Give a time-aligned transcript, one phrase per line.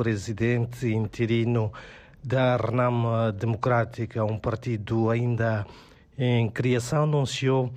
[0.00, 1.70] presidente interino
[2.24, 5.66] da Renam Democrática, um partido ainda
[6.16, 7.70] em criação, anunciou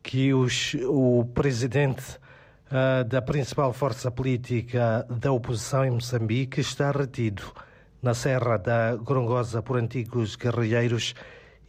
[0.00, 2.16] que os, o presidente
[2.70, 7.42] uh, da principal força política da oposição em Moçambique está retido
[8.00, 11.12] na Serra da Grongosa por antigos guerrilheiros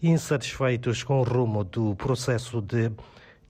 [0.03, 2.91] insatisfeitos com o rumo do processo de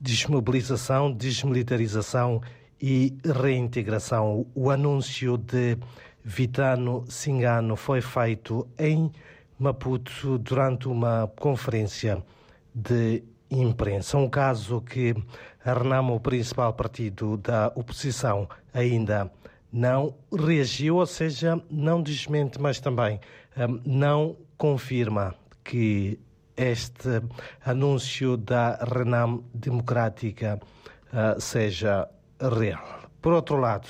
[0.00, 2.40] desmobilização, desmilitarização
[2.80, 4.46] e reintegração.
[4.54, 5.76] O anúncio de
[6.28, 9.12] Vitano Singano foi feito em
[9.56, 12.20] Maputo durante uma conferência
[12.74, 14.18] de imprensa.
[14.18, 15.14] Um caso que
[15.64, 19.30] a Renamo, o principal partido da oposição, ainda
[19.72, 23.20] não reagiu, ou seja, não desmente, mas também
[23.56, 26.18] um, não confirma que
[26.56, 27.22] este
[27.64, 30.58] anúncio da Renam Democrática
[31.12, 32.08] uh, seja
[32.40, 33.08] real.
[33.22, 33.86] Por outro lado,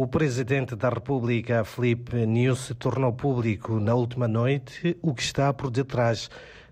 [0.00, 5.72] o presidente da República, Felipe News, tornou público na última noite o que está por
[5.72, 6.30] detrás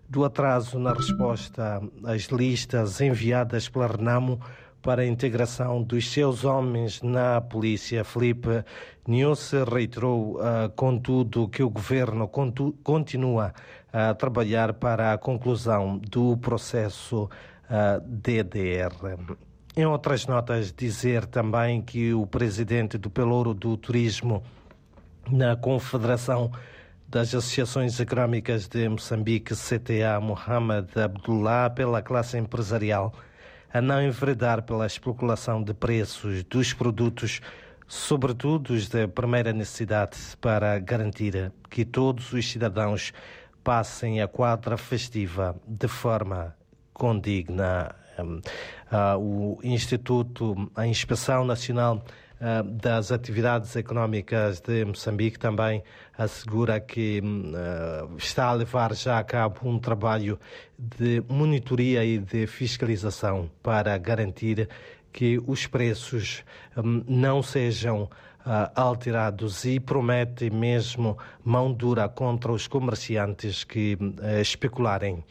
[0.09, 4.41] do atraso na resposta às listas enviadas pela Renamo
[4.81, 8.05] para a integração dos seus homens na polícia.
[8.05, 8.65] Felipe
[9.09, 12.31] News reiterou, uh, contudo, que o governo
[12.85, 13.53] continua
[13.93, 17.29] a trabalhar para a conclusão do processo uh,
[17.69, 18.95] ah, DDR.
[19.79, 24.43] Em outras notas, dizer também que o presidente do Pelouro do Turismo
[25.31, 26.51] na Confederação
[27.07, 33.13] das Associações Económicas de Moçambique, CTA, Mohamed Abdullah, pela classe empresarial,
[33.71, 37.43] a não enveredar pela especulação de preços dos produtos,
[37.87, 43.13] sobretudo os de primeira necessidade, para garantir que todos os cidadãos
[43.63, 46.57] passem a quadra festiva de forma
[46.95, 48.06] condigna.
[48.23, 52.05] Uh, o Instituto, a Inspeção Nacional
[52.41, 55.83] uh, das Atividades Económicas de Moçambique também
[56.17, 60.39] assegura que uh, está a levar já a cabo um trabalho
[60.79, 64.69] de monitoria e de fiscalização para garantir
[65.13, 66.45] que os preços
[66.77, 68.09] um, não sejam
[68.77, 75.25] alterados e promete mesmo mão dura contra os comerciantes que uh, especularem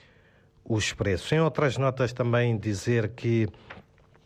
[0.68, 1.32] os preços.
[1.32, 3.48] Em outras notas também dizer que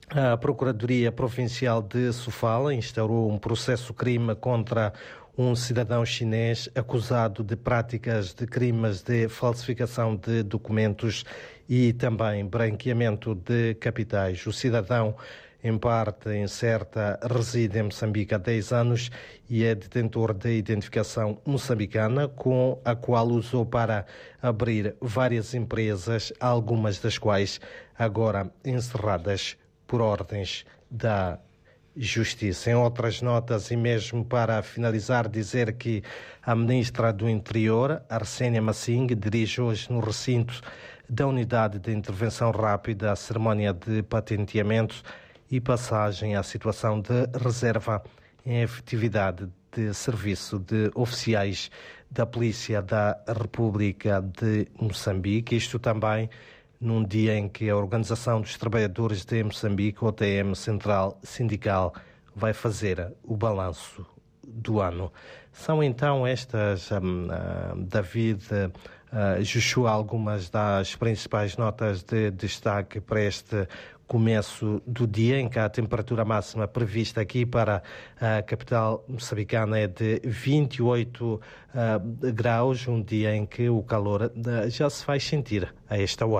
[0.09, 4.91] a Procuradoria Provincial de Sofala instaurou um processo crime contra
[5.37, 11.23] um cidadão chinês acusado de práticas de crimes de falsificação de documentos
[11.67, 14.45] e também branqueamento de capitais.
[14.47, 15.15] O cidadão
[15.63, 19.11] em parte incerta, reside em Moçambique há 10 anos
[19.49, 24.05] e é detentor de identificação moçambicana, com a qual usou para
[24.41, 27.59] abrir várias empresas, algumas das quais
[27.97, 31.39] agora encerradas por ordens da
[31.97, 32.71] Justiça.
[32.71, 36.01] Em outras notas, e mesmo para finalizar, dizer que
[36.41, 40.61] a ministra do Interior, Arsênia Massing, dirige hoje no recinto
[41.09, 45.03] da Unidade de Intervenção Rápida a cerimónia de patenteamento
[45.49, 48.03] e passagem à situação de reserva
[48.45, 51.69] em efetividade de serviço de oficiais
[52.09, 55.55] da Polícia da República de Moçambique.
[55.55, 56.29] Isto também
[56.79, 61.93] num dia em que a Organização dos Trabalhadores de Moçambique, OTM Central Sindical,
[62.35, 64.05] vai fazer o balanço
[64.53, 65.11] do ano.
[65.51, 73.21] São então estas, um, uh, David uh, Joshua, algumas das principais notas de destaque para
[73.21, 73.67] este
[74.07, 77.83] começo do dia, em que a temperatura máxima prevista aqui para
[78.19, 81.39] a capital moçambicana é de 28 uh,
[82.33, 84.31] graus, um dia em que o calor
[84.67, 86.37] já se faz sentir a esta hora.